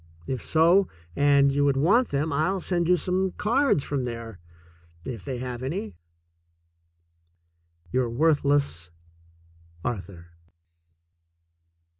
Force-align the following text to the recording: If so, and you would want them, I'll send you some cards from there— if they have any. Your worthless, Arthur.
If 0.25 0.43
so, 0.43 0.87
and 1.15 1.53
you 1.53 1.63
would 1.63 1.77
want 1.77 2.07
them, 2.07 2.33
I'll 2.33 2.59
send 2.59 2.89
you 2.89 2.97
some 2.97 3.33
cards 3.33 3.83
from 3.83 4.03
there— 4.05 4.39
if 5.15 5.23
they 5.23 5.37
have 5.37 5.61
any. 5.61 5.93
Your 7.91 8.09
worthless, 8.09 8.89
Arthur. 9.85 10.29